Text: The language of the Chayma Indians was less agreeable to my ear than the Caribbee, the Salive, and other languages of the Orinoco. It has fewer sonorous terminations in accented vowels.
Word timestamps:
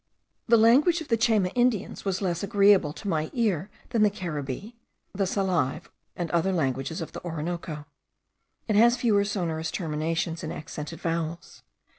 The 0.47 0.57
language 0.57 0.99
of 1.01 1.09
the 1.09 1.15
Chayma 1.15 1.51
Indians 1.53 2.03
was 2.05 2.23
less 2.23 2.41
agreeable 2.41 2.91
to 2.91 3.07
my 3.07 3.29
ear 3.33 3.69
than 3.91 4.01
the 4.01 4.09
Caribbee, 4.09 4.73
the 5.13 5.27
Salive, 5.27 5.91
and 6.15 6.31
other 6.31 6.51
languages 6.51 7.01
of 7.01 7.11
the 7.11 7.23
Orinoco. 7.23 7.85
It 8.67 8.75
has 8.75 8.97
fewer 8.97 9.23
sonorous 9.23 9.69
terminations 9.69 10.43
in 10.43 10.51
accented 10.51 10.99
vowels. 11.01 11.61